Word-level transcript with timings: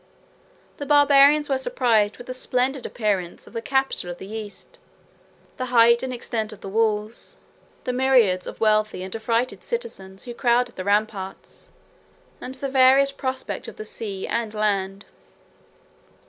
The 0.77 0.87
Barbarians 0.87 1.47
were 1.47 1.59
surprised 1.59 2.17
with 2.17 2.25
the 2.25 2.33
splendid 2.33 2.87
appearance 2.87 3.45
of 3.45 3.53
the 3.53 3.61
capital 3.61 4.09
of 4.09 4.17
the 4.17 4.31
East, 4.31 4.79
the 5.57 5.67
height 5.67 6.01
and 6.01 6.11
extent 6.11 6.51
of 6.51 6.61
the 6.61 6.67
walls, 6.69 7.35
the 7.83 7.93
myriads 7.93 8.47
of 8.47 8.59
wealthy 8.59 9.03
and 9.03 9.15
affrighted 9.15 9.63
citizens 9.63 10.23
who 10.23 10.33
crowded 10.33 10.75
the 10.75 10.85
ramparts, 10.85 11.69
and 12.41 12.55
the 12.55 12.67
various 12.67 13.11
prospect 13.11 13.67
of 13.67 13.75
the 13.75 13.85
sea 13.85 14.25
and 14.25 14.55
land. 14.55 15.05